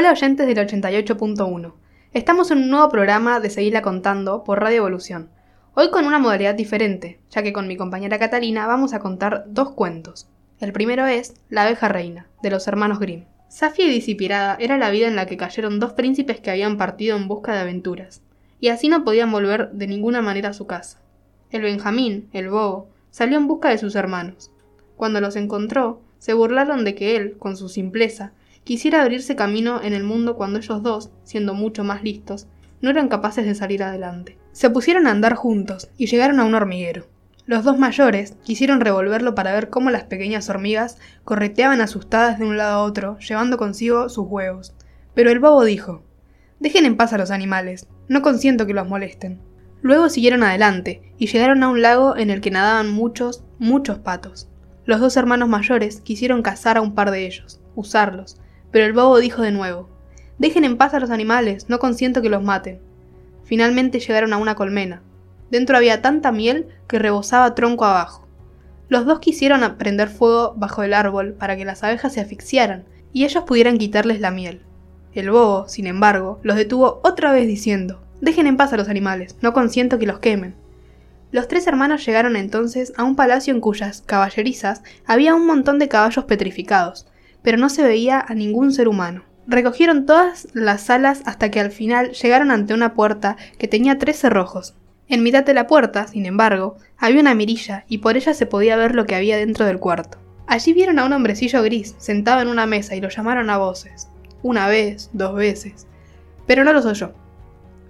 Hola 0.00 0.12
oyentes 0.12 0.46
del 0.46 0.56
88.1. 0.56 1.74
Estamos 2.14 2.50
en 2.50 2.56
un 2.56 2.70
nuevo 2.70 2.88
programa 2.88 3.38
de 3.38 3.50
Seguirla 3.50 3.82
Contando 3.82 4.44
por 4.44 4.58
Radio 4.58 4.78
Evolución. 4.78 5.28
Hoy 5.74 5.90
con 5.90 6.06
una 6.06 6.18
modalidad 6.18 6.54
diferente, 6.54 7.20
ya 7.28 7.42
que 7.42 7.52
con 7.52 7.68
mi 7.68 7.76
compañera 7.76 8.18
Catalina 8.18 8.66
vamos 8.66 8.94
a 8.94 9.00
contar 9.00 9.44
dos 9.48 9.72
cuentos. 9.72 10.26
El 10.58 10.72
primero 10.72 11.04
es 11.04 11.34
La 11.50 11.64
abeja 11.64 11.90
reina, 11.90 12.28
de 12.42 12.48
los 12.48 12.66
hermanos 12.66 12.98
Grimm. 12.98 13.26
Safia 13.48 13.84
y 13.84 13.90
Disipirada 13.90 14.56
era 14.58 14.78
la 14.78 14.88
vida 14.88 15.06
en 15.06 15.16
la 15.16 15.26
que 15.26 15.36
cayeron 15.36 15.78
dos 15.80 15.92
príncipes 15.92 16.40
que 16.40 16.50
habían 16.50 16.78
partido 16.78 17.14
en 17.18 17.28
busca 17.28 17.52
de 17.52 17.60
aventuras, 17.60 18.22
y 18.58 18.68
así 18.68 18.88
no 18.88 19.04
podían 19.04 19.30
volver 19.30 19.70
de 19.72 19.86
ninguna 19.86 20.22
manera 20.22 20.48
a 20.48 20.54
su 20.54 20.66
casa. 20.66 20.98
El 21.50 21.60
Benjamín, 21.60 22.30
el 22.32 22.48
bobo, 22.48 22.88
salió 23.10 23.36
en 23.36 23.46
busca 23.46 23.68
de 23.68 23.76
sus 23.76 23.94
hermanos. 23.96 24.50
Cuando 24.96 25.20
los 25.20 25.36
encontró, 25.36 26.00
se 26.18 26.32
burlaron 26.32 26.86
de 26.86 26.94
que 26.94 27.16
él, 27.16 27.36
con 27.36 27.58
su 27.58 27.68
simpleza, 27.68 28.32
quisiera 28.64 29.02
abrirse 29.02 29.36
camino 29.36 29.80
en 29.82 29.92
el 29.92 30.04
mundo 30.04 30.36
cuando 30.36 30.58
ellos 30.58 30.82
dos, 30.82 31.10
siendo 31.24 31.54
mucho 31.54 31.84
más 31.84 32.02
listos, 32.02 32.46
no 32.80 32.90
eran 32.90 33.08
capaces 33.08 33.44
de 33.44 33.54
salir 33.54 33.82
adelante. 33.82 34.38
Se 34.52 34.70
pusieron 34.70 35.06
a 35.06 35.10
andar 35.10 35.34
juntos 35.34 35.90
y 35.96 36.06
llegaron 36.06 36.40
a 36.40 36.44
un 36.44 36.54
hormiguero. 36.54 37.06
Los 37.46 37.64
dos 37.64 37.78
mayores 37.78 38.36
quisieron 38.44 38.80
revolverlo 38.80 39.34
para 39.34 39.52
ver 39.52 39.70
cómo 39.70 39.90
las 39.90 40.04
pequeñas 40.04 40.48
hormigas 40.48 40.98
correteaban 41.24 41.80
asustadas 41.80 42.38
de 42.38 42.44
un 42.44 42.56
lado 42.56 42.78
a 42.78 42.82
otro, 42.84 43.18
llevando 43.18 43.56
consigo 43.56 44.08
sus 44.08 44.26
huevos. 44.28 44.74
Pero 45.14 45.30
el 45.30 45.40
bobo 45.40 45.64
dijo 45.64 46.02
Dejen 46.60 46.84
en 46.84 46.96
paz 46.96 47.12
a 47.12 47.18
los 47.18 47.30
animales, 47.30 47.88
no 48.08 48.22
consiento 48.22 48.66
que 48.66 48.74
los 48.74 48.86
molesten. 48.86 49.40
Luego 49.82 50.10
siguieron 50.10 50.42
adelante 50.42 51.14
y 51.18 51.26
llegaron 51.26 51.62
a 51.62 51.70
un 51.70 51.80
lago 51.80 52.16
en 52.16 52.30
el 52.30 52.40
que 52.40 52.50
nadaban 52.50 52.90
muchos, 52.90 53.44
muchos 53.58 53.98
patos. 53.98 54.48
Los 54.84 55.00
dos 55.00 55.16
hermanos 55.16 55.48
mayores 55.48 56.00
quisieron 56.02 56.42
cazar 56.42 56.76
a 56.76 56.82
un 56.82 56.94
par 56.94 57.10
de 57.10 57.26
ellos, 57.26 57.60
usarlos, 57.74 58.38
pero 58.70 58.86
el 58.86 58.92
bobo 58.92 59.18
dijo 59.18 59.42
de 59.42 59.52
nuevo, 59.52 59.88
Dejen 60.38 60.64
en 60.64 60.78
paz 60.78 60.94
a 60.94 61.00
los 61.00 61.10
animales, 61.10 61.68
no 61.68 61.78
consiento 61.78 62.22
que 62.22 62.30
los 62.30 62.42
maten. 62.42 62.80
Finalmente 63.44 64.00
llegaron 64.00 64.32
a 64.32 64.38
una 64.38 64.54
colmena. 64.54 65.02
Dentro 65.50 65.76
había 65.76 66.00
tanta 66.00 66.32
miel 66.32 66.68
que 66.88 66.98
rebosaba 66.98 67.54
tronco 67.54 67.84
abajo. 67.84 68.26
Los 68.88 69.04
dos 69.04 69.18
quisieron 69.20 69.76
prender 69.76 70.08
fuego 70.08 70.54
bajo 70.56 70.82
el 70.82 70.94
árbol 70.94 71.34
para 71.34 71.56
que 71.56 71.64
las 71.64 71.84
abejas 71.84 72.14
se 72.14 72.20
asfixiaran 72.20 72.84
y 73.12 73.24
ellos 73.24 73.44
pudieran 73.44 73.78
quitarles 73.78 74.20
la 74.20 74.30
miel. 74.30 74.62
El 75.12 75.30
bobo, 75.30 75.68
sin 75.68 75.86
embargo, 75.86 76.38
los 76.42 76.56
detuvo 76.56 77.00
otra 77.02 77.32
vez 77.32 77.46
diciendo, 77.46 78.00
Dejen 78.20 78.46
en 78.46 78.56
paz 78.56 78.72
a 78.72 78.76
los 78.76 78.88
animales, 78.88 79.36
no 79.42 79.52
consiento 79.52 79.98
que 79.98 80.06
los 80.06 80.20
quemen. 80.20 80.54
Los 81.32 81.48
tres 81.48 81.66
hermanos 81.66 82.04
llegaron 82.04 82.36
entonces 82.36 82.92
a 82.96 83.04
un 83.04 83.16
palacio 83.16 83.54
en 83.54 83.60
cuyas 83.60 84.02
caballerizas 84.04 84.82
había 85.06 85.34
un 85.34 85.46
montón 85.46 85.78
de 85.78 85.88
caballos 85.88 86.24
petrificados, 86.24 87.06
pero 87.42 87.58
no 87.58 87.68
se 87.68 87.82
veía 87.82 88.24
a 88.26 88.34
ningún 88.34 88.72
ser 88.72 88.88
humano. 88.88 89.24
Recogieron 89.46 90.06
todas 90.06 90.48
las 90.52 90.82
salas 90.82 91.22
hasta 91.24 91.50
que 91.50 91.60
al 91.60 91.70
final 91.70 92.12
llegaron 92.12 92.50
ante 92.50 92.74
una 92.74 92.94
puerta 92.94 93.36
que 93.58 93.68
tenía 93.68 93.98
tres 93.98 94.18
cerrojos. 94.18 94.74
En 95.08 95.24
mitad 95.24 95.44
de 95.44 95.54
la 95.54 95.66
puerta, 95.66 96.06
sin 96.06 96.24
embargo, 96.26 96.76
había 96.96 97.20
una 97.20 97.34
mirilla 97.34 97.84
y 97.88 97.98
por 97.98 98.16
ella 98.16 98.32
se 98.32 98.46
podía 98.46 98.76
ver 98.76 98.94
lo 98.94 99.06
que 99.06 99.16
había 99.16 99.36
dentro 99.36 99.66
del 99.66 99.80
cuarto. 99.80 100.18
Allí 100.46 100.72
vieron 100.72 100.98
a 100.98 101.04
un 101.04 101.12
hombrecillo 101.12 101.62
gris 101.62 101.96
sentado 101.98 102.42
en 102.42 102.48
una 102.48 102.66
mesa 102.66 102.94
y 102.94 103.00
lo 103.00 103.08
llamaron 103.08 103.50
a 103.50 103.58
voces. 103.58 104.08
Una 104.42 104.68
vez, 104.68 105.10
dos 105.12 105.34
veces. 105.34 105.86
Pero 106.46 106.64
no 106.64 106.72
los 106.72 106.86
oyó. 106.86 107.12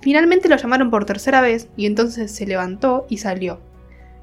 Finalmente 0.00 0.48
lo 0.48 0.56
llamaron 0.56 0.90
por 0.90 1.04
tercera 1.04 1.40
vez 1.40 1.68
y 1.76 1.86
entonces 1.86 2.32
se 2.32 2.46
levantó 2.46 3.06
y 3.08 3.18
salió. 3.18 3.60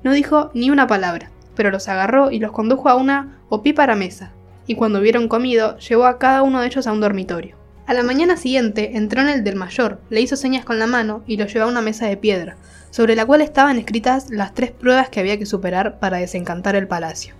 No 0.03 0.11
dijo 0.11 0.51
ni 0.53 0.69
una 0.69 0.87
palabra, 0.87 1.29
pero 1.55 1.71
los 1.71 1.87
agarró 1.87 2.31
y 2.31 2.39
los 2.39 2.51
condujo 2.51 2.89
a 2.89 2.95
una 2.95 3.39
opípara 3.49 3.95
mesa, 3.95 4.33
y 4.67 4.75
cuando 4.75 4.99
hubieron 4.99 5.27
comido, 5.27 5.77
llevó 5.79 6.05
a 6.05 6.19
cada 6.19 6.43
uno 6.43 6.61
de 6.61 6.67
ellos 6.67 6.85
a 6.85 6.91
un 6.91 6.99
dormitorio. 6.99 7.55
A 7.87 7.93
la 7.93 8.03
mañana 8.03 8.35
siguiente 8.35 8.97
entró 8.97 9.21
en 9.21 9.29
el 9.29 9.43
del 9.45 9.55
mayor, 9.55 10.01
le 10.09 10.19
hizo 10.19 10.35
señas 10.35 10.65
con 10.65 10.77
la 10.77 10.87
mano 10.87 11.23
y 11.25 11.37
lo 11.37 11.45
llevó 11.45 11.65
a 11.65 11.69
una 11.69 11.81
mesa 11.81 12.05
de 12.05 12.17
piedra, 12.17 12.57
sobre 12.91 13.15
la 13.15 13.25
cual 13.25 13.41
estaban 13.41 13.77
escritas 13.77 14.29
las 14.29 14.53
tres 14.53 14.71
pruebas 14.71 15.07
que 15.07 15.21
había 15.21 15.39
que 15.39 15.45
superar 15.45 15.97
para 15.99 16.17
desencantar 16.17 16.75
el 16.75 16.87
palacio. 16.87 17.33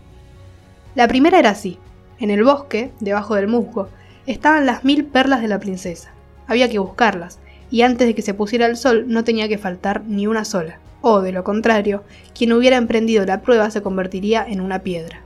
La 0.96 1.08
primera 1.10 1.38
era 1.38 1.50
así. 1.50 1.78
En 2.20 2.32
el 2.32 2.46
bosque, 2.46 2.92
debajo 3.02 3.36
del 3.36 3.50
musgo, 3.50 3.90
estaban 4.26 4.66
las 4.66 4.86
mil 4.86 5.04
perlas 5.04 5.42
de 5.42 5.50
la 5.50 5.60
princesa. 5.60 6.12
Había 6.48 6.70
que 6.70 6.80
buscarlas, 6.80 7.40
y 7.70 7.82
antes 7.82 8.08
de 8.08 8.16
que 8.16 8.22
se 8.22 8.34
pusiera 8.34 8.66
el 8.68 8.78
sol 8.78 9.04
no 9.08 9.26
tenía 9.26 9.50
que 9.50 9.58
faltar 9.58 10.04
ni 10.06 10.28
una 10.28 10.46
sola. 10.46 10.80
O, 11.02 11.22
de 11.22 11.34
lo 11.34 11.44
contrario, 11.44 12.04
quien 12.34 12.54
hubiera 12.54 12.78
emprendido 12.78 13.26
la 13.26 13.42
prueba 13.42 13.70
se 13.70 13.82
convertiría 13.82 14.46
en 14.48 14.62
una 14.62 14.80
piedra. 14.80 15.22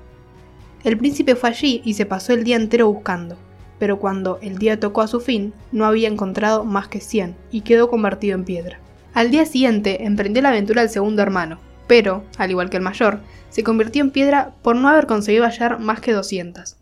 El 0.83 0.97
príncipe 0.97 1.35
fue 1.35 1.49
allí 1.49 1.81
y 1.85 1.93
se 1.93 2.05
pasó 2.05 2.33
el 2.33 2.43
día 2.43 2.55
entero 2.55 2.91
buscando, 2.91 3.37
pero 3.77 3.99
cuando 3.99 4.39
el 4.41 4.57
día 4.57 4.79
tocó 4.79 5.01
a 5.01 5.07
su 5.07 5.19
fin, 5.19 5.53
no 5.71 5.85
había 5.85 6.07
encontrado 6.07 6.63
más 6.63 6.87
que 6.87 6.99
100 6.99 7.35
y 7.51 7.61
quedó 7.61 7.89
convertido 7.89 8.35
en 8.35 8.45
piedra. 8.45 8.79
Al 9.13 9.29
día 9.29 9.45
siguiente 9.45 10.05
emprendió 10.05 10.41
la 10.41 10.49
aventura 10.49 10.81
el 10.81 10.89
segundo 10.89 11.21
hermano, 11.21 11.59
pero, 11.87 12.23
al 12.37 12.49
igual 12.49 12.69
que 12.69 12.77
el 12.77 12.83
mayor, 12.83 13.19
se 13.49 13.63
convirtió 13.63 14.01
en 14.01 14.11
piedra 14.11 14.53
por 14.61 14.75
no 14.75 14.87
haber 14.87 15.05
conseguido 15.05 15.45
hallar 15.45 15.79
más 15.79 15.99
que 15.99 16.13
200. 16.13 16.77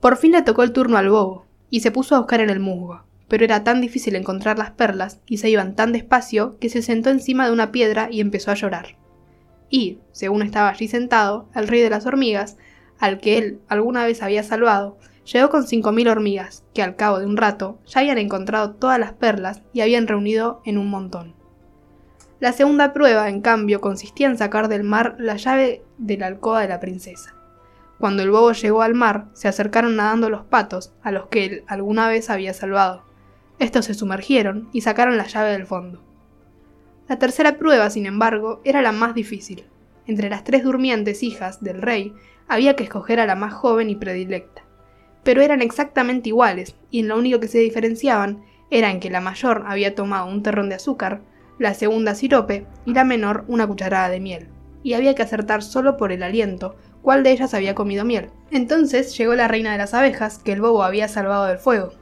Por 0.00 0.16
fin 0.16 0.32
le 0.32 0.42
tocó 0.42 0.62
el 0.62 0.72
turno 0.72 0.96
al 0.96 1.10
bobo, 1.10 1.46
y 1.70 1.80
se 1.80 1.90
puso 1.90 2.14
a 2.16 2.18
buscar 2.18 2.40
en 2.40 2.50
el 2.50 2.60
musgo, 2.60 3.02
pero 3.28 3.44
era 3.44 3.64
tan 3.64 3.80
difícil 3.80 4.16
encontrar 4.16 4.58
las 4.58 4.70
perlas 4.70 5.20
y 5.26 5.38
se 5.38 5.50
iban 5.50 5.76
tan 5.76 5.92
despacio 5.92 6.58
que 6.58 6.70
se 6.70 6.82
sentó 6.82 7.10
encima 7.10 7.46
de 7.46 7.52
una 7.52 7.70
piedra 7.70 8.08
y 8.10 8.20
empezó 8.20 8.50
a 8.50 8.54
llorar. 8.54 8.96
Y, 9.68 9.98
según 10.12 10.42
estaba 10.42 10.70
allí 10.70 10.88
sentado, 10.88 11.48
el 11.54 11.68
rey 11.68 11.82
de 11.82 11.90
las 11.90 12.06
hormigas 12.06 12.56
al 12.98 13.20
que 13.20 13.38
él 13.38 13.60
alguna 13.68 14.04
vez 14.04 14.22
había 14.22 14.42
salvado, 14.42 14.98
llegó 15.32 15.50
con 15.50 15.66
cinco 15.66 15.92
mil 15.92 16.08
hormigas, 16.08 16.64
que 16.74 16.82
al 16.82 16.96
cabo 16.96 17.18
de 17.18 17.26
un 17.26 17.36
rato 17.36 17.78
ya 17.86 18.00
habían 18.00 18.18
encontrado 18.18 18.72
todas 18.72 18.98
las 18.98 19.12
perlas 19.12 19.62
y 19.72 19.80
habían 19.80 20.06
reunido 20.06 20.62
en 20.64 20.78
un 20.78 20.88
montón. 20.90 21.34
La 22.40 22.52
segunda 22.52 22.92
prueba, 22.92 23.28
en 23.28 23.40
cambio, 23.40 23.80
consistía 23.80 24.28
en 24.28 24.38
sacar 24.38 24.68
del 24.68 24.84
mar 24.84 25.16
la 25.18 25.36
llave 25.36 25.82
de 25.98 26.16
la 26.16 26.28
alcoba 26.28 26.60
de 26.60 26.68
la 26.68 26.78
princesa. 26.78 27.34
Cuando 27.98 28.22
el 28.22 28.30
bobo 28.30 28.52
llegó 28.52 28.82
al 28.82 28.94
mar, 28.94 29.26
se 29.32 29.48
acercaron 29.48 29.96
nadando 29.96 30.30
los 30.30 30.44
patos, 30.44 30.92
a 31.02 31.10
los 31.10 31.26
que 31.26 31.44
él 31.44 31.64
alguna 31.66 32.08
vez 32.08 32.30
había 32.30 32.54
salvado. 32.54 33.02
Estos 33.58 33.86
se 33.86 33.94
sumergieron 33.94 34.68
y 34.72 34.82
sacaron 34.82 35.16
la 35.16 35.26
llave 35.26 35.50
del 35.50 35.66
fondo. 35.66 36.04
La 37.08 37.18
tercera 37.18 37.58
prueba, 37.58 37.90
sin 37.90 38.06
embargo, 38.06 38.60
era 38.62 38.82
la 38.82 38.92
más 38.92 39.14
difícil. 39.14 39.64
Entre 40.08 40.30
las 40.30 40.42
tres 40.42 40.64
durmientes 40.64 41.22
hijas 41.22 41.62
del 41.62 41.82
rey 41.82 42.14
había 42.48 42.74
que 42.76 42.82
escoger 42.82 43.20
a 43.20 43.26
la 43.26 43.34
más 43.34 43.52
joven 43.52 43.90
y 43.90 43.94
predilecta. 43.94 44.62
Pero 45.22 45.42
eran 45.42 45.60
exactamente 45.60 46.30
iguales, 46.30 46.76
y 46.90 47.00
en 47.00 47.08
lo 47.08 47.18
único 47.18 47.40
que 47.40 47.48
se 47.48 47.58
diferenciaban 47.58 48.42
era 48.70 48.90
en 48.90 49.00
que 49.00 49.10
la 49.10 49.20
mayor 49.20 49.64
había 49.66 49.94
tomado 49.94 50.26
un 50.26 50.42
terrón 50.42 50.70
de 50.70 50.76
azúcar, 50.76 51.20
la 51.58 51.74
segunda 51.74 52.14
sirope 52.14 52.66
y 52.86 52.94
la 52.94 53.04
menor 53.04 53.44
una 53.48 53.66
cucharada 53.66 54.08
de 54.08 54.18
miel, 54.18 54.48
y 54.82 54.94
había 54.94 55.14
que 55.14 55.22
acertar 55.22 55.62
solo 55.62 55.98
por 55.98 56.10
el 56.10 56.22
aliento 56.22 56.76
cuál 57.02 57.22
de 57.22 57.32
ellas 57.32 57.52
había 57.52 57.74
comido 57.74 58.06
miel. 58.06 58.30
Entonces 58.50 59.14
llegó 59.18 59.34
la 59.34 59.46
reina 59.46 59.72
de 59.72 59.78
las 59.78 59.92
abejas, 59.92 60.38
que 60.38 60.52
el 60.52 60.62
bobo 60.62 60.84
había 60.84 61.08
salvado 61.08 61.44
del 61.44 61.58
fuego. 61.58 61.92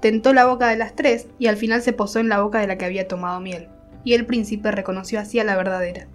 Tentó 0.00 0.32
la 0.32 0.46
boca 0.46 0.68
de 0.68 0.76
las 0.76 0.96
tres 0.96 1.26
y 1.38 1.48
al 1.48 1.58
final 1.58 1.82
se 1.82 1.92
posó 1.92 2.20
en 2.20 2.30
la 2.30 2.40
boca 2.40 2.60
de 2.60 2.68
la 2.68 2.78
que 2.78 2.86
había 2.86 3.06
tomado 3.06 3.38
miel, 3.38 3.68
y 4.02 4.14
el 4.14 4.24
príncipe 4.24 4.70
reconoció 4.70 5.20
así 5.20 5.38
a 5.38 5.44
la 5.44 5.56
verdadera. 5.56 6.08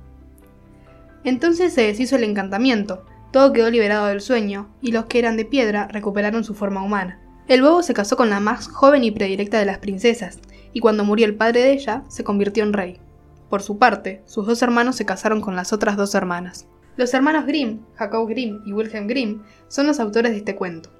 Entonces 1.26 1.74
se 1.74 1.82
deshizo 1.82 2.18
el 2.18 2.24
encantamiento, 2.24 3.04
todo 3.32 3.52
quedó 3.52 3.72
liberado 3.72 4.06
del 4.06 4.22
sueño, 4.22 4.70
y 4.80 4.92
los 4.92 5.06
que 5.06 5.18
eran 5.18 5.38
de 5.38 5.44
piedra 5.44 5.88
recuperaron 5.88 6.44
su 6.44 6.54
forma 6.54 6.84
humana. 6.84 7.20
El 7.48 7.64
bobo 7.64 7.82
se 7.82 7.96
casó 7.96 8.16
con 8.16 8.30
la 8.30 8.40
más 8.40 8.68
joven 8.68 9.04
y 9.04 9.10
predilecta 9.10 9.58
de 9.58 9.66
las 9.66 9.80
princesas, 9.80 10.38
y 10.72 10.82
cuando 10.82 11.04
murió 11.04 11.26
el 11.26 11.34
padre 11.34 11.64
de 11.64 11.74
ella, 11.74 12.04
se 12.10 12.24
convirtió 12.24 12.64
en 12.64 12.74
rey. 12.74 13.00
Por 13.50 13.64
su 13.64 13.80
parte, 13.80 14.22
sus 14.26 14.46
dos 14.46 14.62
hermanos 14.62 14.98
se 14.98 15.06
casaron 15.06 15.42
con 15.42 15.56
las 15.56 15.74
otras 15.74 15.98
dos 15.98 16.14
hermanas. 16.14 16.68
Los 16.96 17.12
hermanos 17.16 17.48
Grimm, 17.48 17.80
Jacob 17.96 18.30
Grimm 18.30 18.62
y 18.64 18.74
Wilhelm 18.74 19.08
Grimm, 19.08 19.42
son 19.68 19.88
los 19.88 20.00
autores 20.00 20.32
de 20.32 20.38
este 20.38 20.56
cuento. 20.56 20.92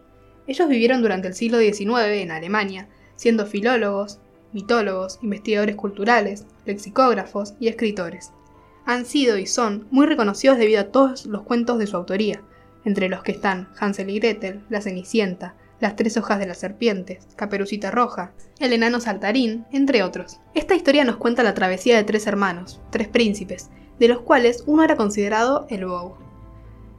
Ellos 0.48 0.68
vivieron 0.68 1.04
durante 1.04 1.28
el 1.28 1.36
siglo 1.36 1.60
XIX 1.60 2.00
en 2.14 2.32
Alemania, 2.32 2.88
siendo 3.16 3.46
filólogos, 3.46 4.20
mitólogos, 4.54 5.20
investigadores 5.22 5.76
culturales, 5.76 6.48
lexicógrafos 6.66 7.54
y 7.60 7.68
escritores 7.68 8.32
han 8.86 9.06
sido 9.06 9.38
y 9.38 9.48
son 9.48 9.88
muy 9.92 10.06
reconocidos 10.06 10.58
debido 10.58 10.82
a 10.82 10.92
todos 10.92 11.26
los 11.26 11.42
cuentos 11.42 11.80
de 11.80 11.88
su 11.88 11.98
autoría, 11.98 12.42
entre 12.86 13.10
los 13.10 13.24
que 13.24 13.32
están 13.32 13.68
Hansel 13.80 14.10
y 14.10 14.20
Gretel, 14.20 14.62
La 14.70 14.82
Cenicienta, 14.82 15.56
Las 15.80 15.96
tres 15.96 16.16
hojas 16.18 16.40
de 16.40 16.46
las 16.46 16.60
serpientes, 16.60 17.28
Caperucita 17.36 17.92
Roja, 17.92 18.32
El 18.60 18.74
enano 18.74 19.00
saltarín, 19.00 19.66
entre 19.72 20.04
otros. 20.04 20.40
Esta 20.54 20.76
historia 20.76 21.04
nos 21.04 21.18
cuenta 21.18 21.44
la 21.44 21.54
travesía 21.54 21.98
de 21.98 22.04
tres 22.04 22.28
hermanos, 22.28 22.80
tres 22.92 23.08
príncipes, 23.08 23.70
de 24.00 24.08
los 24.08 24.22
cuales 24.22 24.64
uno 24.68 24.84
era 24.84 24.96
considerado 24.96 25.66
el 25.70 25.86
bobo. 25.86 26.18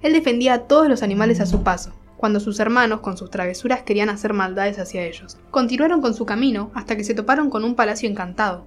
Él 0.02 0.12
defendía 0.12 0.54
a 0.54 0.62
todos 0.62 0.88
los 0.88 1.02
animales 1.02 1.40
a 1.40 1.46
su 1.46 1.62
paso, 1.62 1.92
cuando 2.16 2.40
sus 2.40 2.58
hermanos 2.60 3.00
con 3.00 3.16
sus 3.16 3.30
travesuras 3.30 3.82
querían 3.82 4.08
hacer 4.08 4.32
maldades 4.32 4.78
hacia 4.78 5.04
ellos. 5.04 5.38
Continuaron 5.50 6.00
con 6.00 6.14
su 6.14 6.26
camino 6.26 6.70
hasta 6.74 6.96
que 6.96 7.04
se 7.04 7.14
toparon 7.14 7.50
con 7.50 7.64
un 7.64 7.74
palacio 7.74 8.08
encantado, 8.08 8.66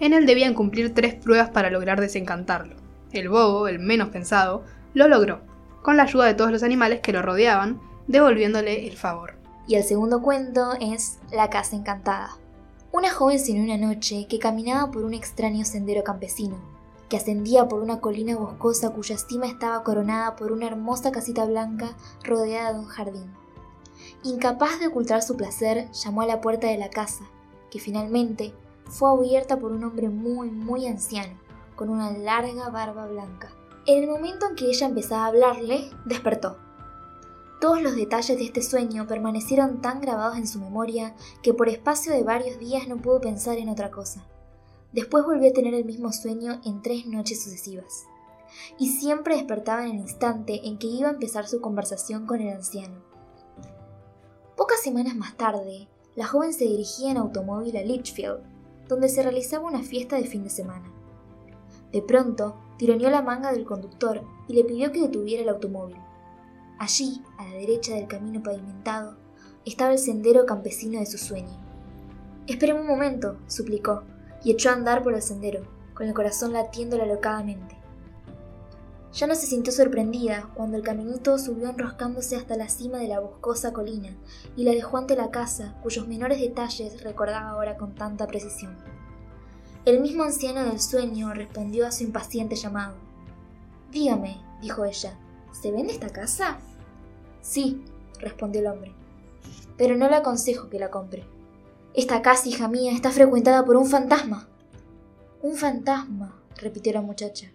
en 0.00 0.14
él 0.14 0.26
debían 0.26 0.54
cumplir 0.54 0.94
tres 0.94 1.14
pruebas 1.14 1.50
para 1.50 1.70
lograr 1.70 2.00
desencantarlo. 2.00 2.76
El 3.12 3.28
bobo, 3.28 3.68
el 3.68 3.78
menos 3.78 4.08
pensado, 4.08 4.64
lo 4.94 5.06
logró, 5.06 5.40
con 5.82 5.96
la 5.96 6.04
ayuda 6.04 6.24
de 6.26 6.34
todos 6.34 6.50
los 6.50 6.62
animales 6.62 7.00
que 7.00 7.12
lo 7.12 7.22
rodeaban, 7.22 7.80
devolviéndole 8.06 8.88
el 8.88 8.96
favor. 8.96 9.34
Y 9.66 9.76
el 9.76 9.84
segundo 9.84 10.22
cuento 10.22 10.72
es 10.80 11.18
La 11.30 11.50
casa 11.50 11.76
encantada. 11.76 12.30
Una 12.92 13.10
joven 13.12 13.38
sin 13.38 13.62
una 13.62 13.76
noche 13.76 14.26
que 14.28 14.40
caminaba 14.40 14.90
por 14.90 15.04
un 15.04 15.14
extraño 15.14 15.64
sendero 15.64 16.02
campesino, 16.02 16.56
que 17.08 17.16
ascendía 17.16 17.68
por 17.68 17.82
una 17.82 18.00
colina 18.00 18.36
boscosa 18.36 18.90
cuya 18.90 19.16
cima 19.16 19.46
estaba 19.46 19.84
coronada 19.84 20.34
por 20.34 20.50
una 20.50 20.66
hermosa 20.66 21.12
casita 21.12 21.44
blanca 21.44 21.96
rodeada 22.24 22.72
de 22.72 22.78
un 22.80 22.86
jardín. 22.86 23.30
Incapaz 24.24 24.80
de 24.80 24.88
ocultar 24.88 25.22
su 25.22 25.36
placer, 25.36 25.90
llamó 25.92 26.22
a 26.22 26.26
la 26.26 26.40
puerta 26.40 26.66
de 26.66 26.78
la 26.78 26.90
casa, 26.90 27.24
que 27.70 27.78
finalmente 27.78 28.52
fue 28.90 29.10
abierta 29.10 29.58
por 29.58 29.72
un 29.72 29.84
hombre 29.84 30.08
muy, 30.08 30.50
muy 30.50 30.86
anciano, 30.86 31.38
con 31.76 31.88
una 31.88 32.10
larga 32.10 32.68
barba 32.68 33.06
blanca. 33.06 33.50
En 33.86 34.02
el 34.02 34.10
momento 34.10 34.46
en 34.48 34.56
que 34.56 34.66
ella 34.66 34.88
empezaba 34.88 35.24
a 35.24 35.28
hablarle, 35.28 35.90
despertó. 36.04 36.58
Todos 37.60 37.82
los 37.82 37.94
detalles 37.94 38.36
de 38.38 38.44
este 38.44 38.62
sueño 38.62 39.06
permanecieron 39.06 39.80
tan 39.80 40.00
grabados 40.00 40.36
en 40.36 40.46
su 40.46 40.58
memoria 40.58 41.14
que 41.42 41.54
por 41.54 41.68
espacio 41.68 42.12
de 42.12 42.24
varios 42.24 42.58
días 42.58 42.88
no 42.88 42.96
pudo 42.96 43.20
pensar 43.20 43.58
en 43.58 43.68
otra 43.68 43.90
cosa. 43.90 44.26
Después 44.92 45.24
volvió 45.24 45.50
a 45.50 45.52
tener 45.52 45.74
el 45.74 45.84
mismo 45.84 46.12
sueño 46.12 46.60
en 46.64 46.82
tres 46.82 47.06
noches 47.06 47.42
sucesivas. 47.42 48.04
Y 48.78 48.88
siempre 48.88 49.36
despertaba 49.36 49.84
en 49.84 49.92
el 49.92 50.00
instante 50.00 50.66
en 50.66 50.78
que 50.78 50.88
iba 50.88 51.08
a 51.08 51.12
empezar 51.12 51.46
su 51.46 51.60
conversación 51.60 52.26
con 52.26 52.40
el 52.40 52.48
anciano. 52.48 53.02
Pocas 54.56 54.80
semanas 54.80 55.14
más 55.14 55.36
tarde, 55.36 55.88
la 56.16 56.26
joven 56.26 56.52
se 56.52 56.64
dirigía 56.64 57.12
en 57.12 57.18
automóvil 57.18 57.76
a 57.76 57.82
Litchfield, 57.82 58.49
donde 58.90 59.08
se 59.08 59.22
realizaba 59.22 59.68
una 59.68 59.82
fiesta 59.82 60.16
de 60.16 60.24
fin 60.24 60.42
de 60.42 60.50
semana. 60.50 60.90
De 61.92 62.02
pronto, 62.02 62.56
tironeó 62.76 63.08
la 63.08 63.22
manga 63.22 63.52
del 63.52 63.64
conductor 63.64 64.22
y 64.48 64.54
le 64.54 64.64
pidió 64.64 64.92
que 64.92 65.00
detuviera 65.00 65.42
el 65.42 65.48
automóvil. 65.48 65.96
Allí, 66.78 67.22
a 67.38 67.46
la 67.46 67.54
derecha 67.54 67.94
del 67.94 68.08
camino 68.08 68.42
pavimentado, 68.42 69.16
estaba 69.64 69.92
el 69.92 69.98
sendero 69.98 70.44
campesino 70.46 70.98
de 70.98 71.06
su 71.06 71.18
sueño. 71.18 71.56
Espéreme 72.46 72.80
un 72.80 72.86
momento, 72.86 73.36
suplicó, 73.46 74.02
y 74.42 74.50
echó 74.50 74.70
a 74.70 74.72
andar 74.72 75.02
por 75.02 75.14
el 75.14 75.22
sendero, 75.22 75.62
con 75.94 76.08
el 76.08 76.14
corazón 76.14 76.52
latiéndole 76.52 77.04
alocadamente. 77.04 77.79
Ya 79.12 79.26
no 79.26 79.34
se 79.34 79.46
sintió 79.46 79.72
sorprendida 79.72 80.48
cuando 80.54 80.76
el 80.76 80.84
caminito 80.84 81.36
subió 81.36 81.68
enroscándose 81.68 82.36
hasta 82.36 82.56
la 82.56 82.68
cima 82.68 82.98
de 82.98 83.08
la 83.08 83.18
boscosa 83.18 83.72
colina 83.72 84.16
y 84.56 84.62
la 84.62 84.70
dejó 84.70 84.98
ante 84.98 85.16
la 85.16 85.30
casa, 85.30 85.74
cuyos 85.82 86.06
menores 86.06 86.40
detalles 86.40 87.02
recordaba 87.02 87.50
ahora 87.50 87.76
con 87.76 87.94
tanta 87.94 88.28
precisión. 88.28 88.76
El 89.84 90.00
mismo 90.00 90.22
anciano 90.22 90.64
del 90.64 90.78
sueño 90.78 91.34
respondió 91.34 91.86
a 91.86 91.90
su 91.90 92.04
impaciente 92.04 92.54
llamado. 92.54 92.94
Dígame, 93.90 94.40
dijo 94.60 94.84
ella, 94.84 95.18
¿se 95.60 95.72
vende 95.72 95.92
esta 95.92 96.10
casa? 96.10 96.58
Sí, 97.42 97.82
respondió 98.20 98.60
el 98.60 98.68
hombre, 98.68 98.92
pero 99.76 99.96
no 99.96 100.08
le 100.08 100.16
aconsejo 100.16 100.68
que 100.68 100.78
la 100.78 100.90
compre. 100.90 101.24
Esta 101.94 102.22
casa, 102.22 102.48
hija 102.48 102.68
mía, 102.68 102.92
está 102.92 103.10
frecuentada 103.10 103.64
por 103.64 103.76
un 103.76 103.86
fantasma. 103.86 104.48
Un 105.42 105.56
fantasma, 105.56 106.40
repitió 106.56 106.92
la 106.92 107.00
muchacha. 107.00 107.50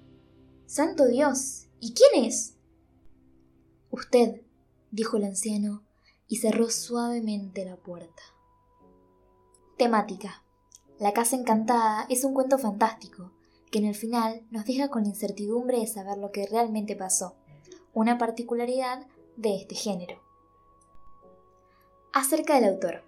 Santo 0.67 1.05
Dios. 1.05 1.67
¿Y 1.79 1.93
quién 1.93 2.25
es? 2.25 2.55
Usted, 3.91 4.41
dijo 4.89 5.17
el 5.17 5.25
anciano, 5.25 5.83
y 6.27 6.37
cerró 6.37 6.71
suavemente 6.71 7.65
la 7.65 7.75
puerta. 7.75 8.23
Temática. 9.77 10.43
La 10.97 11.13
casa 11.13 11.35
encantada 11.35 12.07
es 12.09 12.23
un 12.23 12.33
cuento 12.33 12.57
fantástico, 12.57 13.31
que 13.69 13.77
en 13.77 13.85
el 13.85 13.93
final 13.93 14.45
nos 14.49 14.65
deja 14.65 14.89
con 14.89 15.05
incertidumbre 15.05 15.79
de 15.79 15.87
saber 15.87 16.17
lo 16.17 16.31
que 16.31 16.47
realmente 16.47 16.95
pasó, 16.95 17.35
una 17.93 18.17
particularidad 18.17 19.05
de 19.37 19.57
este 19.57 19.75
género. 19.75 20.19
Acerca 22.11 22.55
del 22.55 22.73
autor. 22.73 23.03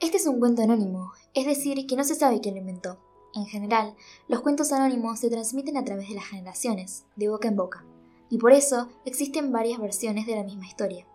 Este 0.00 0.16
es 0.16 0.26
un 0.26 0.38
cuento 0.38 0.62
anónimo, 0.62 1.12
es 1.34 1.44
decir, 1.44 1.86
que 1.86 1.96
no 1.96 2.04
se 2.04 2.14
sabe 2.14 2.40
quién 2.40 2.54
lo 2.54 2.60
inventó. 2.60 2.98
En 3.34 3.46
general, 3.46 3.94
los 4.26 4.40
cuentos 4.40 4.72
anónimos 4.72 5.20
se 5.20 5.30
transmiten 5.30 5.76
a 5.76 5.84
través 5.84 6.08
de 6.08 6.14
las 6.14 6.24
generaciones, 6.24 7.04
de 7.16 7.28
boca 7.28 7.48
en 7.48 7.56
boca, 7.56 7.84
y 8.30 8.38
por 8.38 8.52
eso 8.52 8.88
existen 9.04 9.52
varias 9.52 9.78
versiones 9.78 10.26
de 10.26 10.36
la 10.36 10.44
misma 10.44 10.66
historia. 10.66 11.06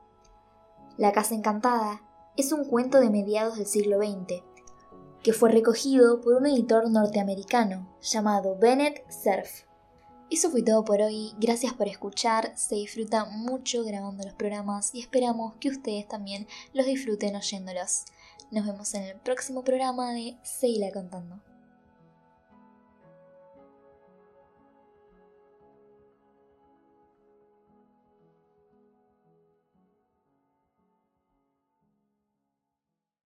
La 0.97 1.11
Casa 1.11 1.33
Encantada 1.33 2.01
es 2.37 2.51
un 2.51 2.65
cuento 2.65 2.99
de 2.99 3.09
mediados 3.09 3.57
del 3.57 3.65
siglo 3.65 3.97
XX, 3.97 4.43
que 5.23 5.33
fue 5.33 5.51
recogido 5.51 6.21
por 6.21 6.35
un 6.35 6.45
editor 6.45 6.89
norteamericano 6.89 7.95
llamado 8.01 8.57
Bennett 8.59 9.09
Cerf. 9.09 9.63
Eso 10.29 10.49
fue 10.49 10.63
todo 10.63 10.83
por 10.83 11.01
hoy, 11.01 11.33
gracias 11.39 11.73
por 11.73 11.87
escuchar, 11.87 12.57
se 12.57 12.75
disfruta 12.75 13.25
mucho 13.25 13.83
grabando 13.83 14.23
los 14.23 14.33
programas 14.33 14.93
y 14.93 14.99
esperamos 14.99 15.55
que 15.55 15.69
ustedes 15.69 16.07
también 16.07 16.47
los 16.73 16.85
disfruten 16.85 17.35
oyéndolos. 17.35 18.05
Nos 18.51 18.65
vemos 18.65 18.93
en 18.93 19.03
el 19.03 19.15
próximo 19.17 19.63
programa 19.63 20.13
de 20.13 20.37
Seila 20.43 20.91
Contando. 20.91 21.52